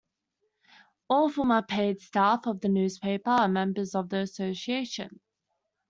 [1.11, 5.19] All former paid staff of the newspaper are members of the Association.